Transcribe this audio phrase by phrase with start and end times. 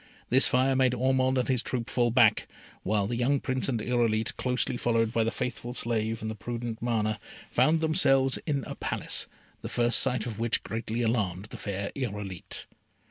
[0.31, 2.47] This fire made Ormond and his troop fall back,
[2.81, 6.81] while the young Prince and Irolite, closely followed by the faithful slave and the prudent
[6.81, 7.19] Mana,
[7.51, 9.27] found themselves in a Palace,
[9.61, 12.65] the first sight of which greatly alarmed the fair Irolite.